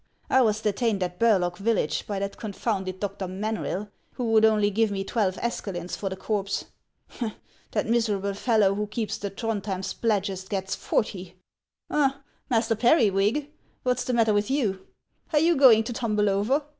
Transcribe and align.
I 0.31 0.41
was 0.41 0.61
detained 0.61 1.03
at 1.03 1.19
Burlock 1.19 1.57
village 1.59 2.07
by 2.07 2.17
that 2.17 2.37
confounded 2.37 2.99
Dr. 2.99 3.27
Manryll, 3.27 3.87
who 4.13 4.31
would 4.31 4.45
only 4.45 4.71
give 4.71 4.89
me 4.89 5.03
twelve 5.03 5.35
escalins 5.43 5.95
for 5.95 6.09
the 6.09 6.15
corpse. 6.15 6.65
That 7.71 7.85
miserable 7.85 8.33
fel 8.33 8.61
low 8.61 8.73
who 8.73 8.87
keeps 8.87 9.19
the 9.19 9.29
Throndhjem 9.29 9.83
Spladgest 9.85 10.49
gets 10.49 10.73
forty. 10.73 11.35
Ha, 11.91 12.19
Muster 12.49 12.73
Periwig, 12.75 13.51
what 13.83 13.99
's 13.99 14.03
the 14.03 14.13
matter 14.13 14.33
with 14.33 14.49
you? 14.49 14.87
Are 15.33 15.37
you 15.39 15.55
going 15.55 15.83
to 15.83 15.93
tumble 15.93 16.29
over 16.31 16.63